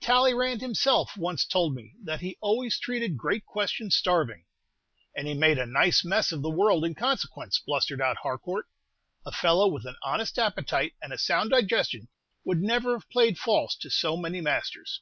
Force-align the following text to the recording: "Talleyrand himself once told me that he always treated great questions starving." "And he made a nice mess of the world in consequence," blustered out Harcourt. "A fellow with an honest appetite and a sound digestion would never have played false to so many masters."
"Talleyrand 0.00 0.60
himself 0.60 1.16
once 1.16 1.44
told 1.44 1.74
me 1.74 1.94
that 2.04 2.20
he 2.20 2.36
always 2.40 2.78
treated 2.78 3.16
great 3.16 3.44
questions 3.44 3.96
starving." 3.96 4.44
"And 5.16 5.26
he 5.26 5.34
made 5.34 5.58
a 5.58 5.66
nice 5.66 6.04
mess 6.04 6.30
of 6.30 6.40
the 6.40 6.50
world 6.52 6.84
in 6.84 6.94
consequence," 6.94 7.58
blustered 7.58 8.00
out 8.00 8.18
Harcourt. 8.18 8.66
"A 9.26 9.32
fellow 9.32 9.66
with 9.66 9.84
an 9.84 9.96
honest 10.04 10.38
appetite 10.38 10.94
and 11.02 11.12
a 11.12 11.18
sound 11.18 11.50
digestion 11.50 12.06
would 12.44 12.62
never 12.62 12.92
have 12.92 13.10
played 13.10 13.38
false 13.38 13.74
to 13.78 13.90
so 13.90 14.16
many 14.16 14.40
masters." 14.40 15.00